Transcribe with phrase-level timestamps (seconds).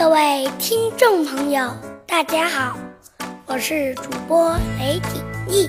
[0.00, 1.70] 各位听众朋友，
[2.06, 2.74] 大家好，
[3.44, 5.68] 我是主播雷景逸。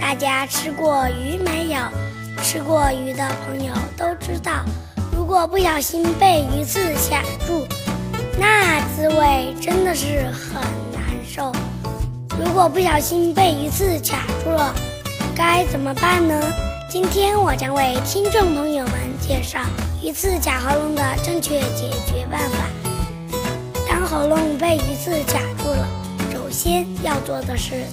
[0.00, 1.78] 大家吃过鱼没有？
[2.42, 4.64] 吃过鱼的朋友都知道，
[5.14, 7.66] 如果不小心被鱼刺卡住，
[8.38, 11.52] 那滋味真的是很难受。
[12.42, 14.74] 如果不小心被鱼刺卡住了，
[15.36, 16.42] 该怎么办呢？
[16.88, 19.60] 今天我将为听众朋友们介绍
[20.02, 22.56] 鱼刺卡喉咙的正确解决办法。
[24.18, 25.88] 喉咙被鱼刺卡住了，
[26.32, 27.84] 首先要做的是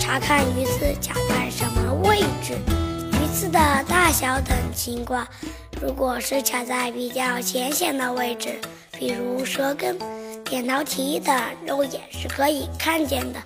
[0.00, 2.54] 查看鱼刺卡在什么位置。
[3.12, 5.24] 鱼刺的大小等情况，
[5.80, 8.60] 如果是卡在比较浅显的位置，
[8.98, 9.96] 比如舌根、
[10.42, 11.32] 扁桃体等，
[11.64, 13.38] 肉眼是可以看见的，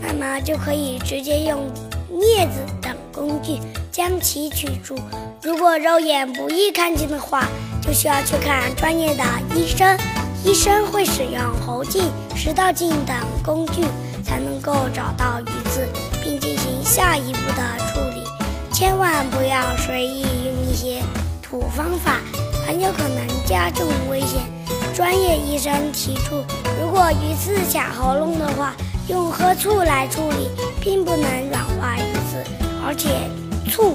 [0.00, 1.68] 那么就可以直接用
[2.08, 3.58] 镊子等工具
[3.90, 4.96] 将其取出。
[5.42, 7.48] 如果肉眼不易看见的话，
[7.82, 9.24] 就需要去看专业的
[9.56, 9.98] 医生，
[10.48, 13.84] 医生会使用喉镜、食道镜等工具，
[14.24, 15.86] 才能够找到鱼刺，
[16.24, 18.24] 并进行下一步的处理。
[18.72, 21.02] 千万不要随意用一些
[21.42, 22.22] 土方法，
[22.66, 24.40] 很有可能加重危险。
[24.94, 26.42] 专业医生提出，
[26.80, 28.72] 如果鱼刺卡喉咙的话，
[29.06, 30.48] 用喝醋来处理，
[30.80, 32.42] 并不能软化鱼刺，
[32.82, 33.10] 而且
[33.70, 33.94] 醋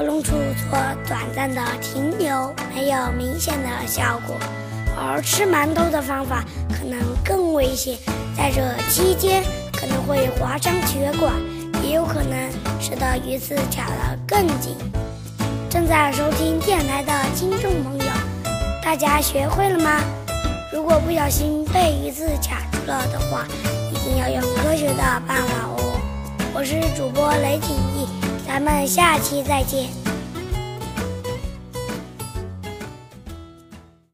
[0.00, 4.34] 喉咙处做短暂的停留，没有明显的效果。
[4.96, 7.98] 而吃馒头的方法可能更危险，
[8.34, 11.34] 在这期间可能会划伤血管。
[11.82, 12.32] 也有可能
[12.80, 14.74] 使得鱼刺卡得更紧。
[15.68, 18.06] 正在收听电台的听众朋友，
[18.82, 20.00] 大家学会了吗？
[20.72, 23.46] 如果不小心被鱼刺卡住了的话，
[23.92, 26.00] 一定要用科学的办法哦。
[26.54, 28.08] 我是主播雷景逸，
[28.52, 29.99] 咱们下期再见。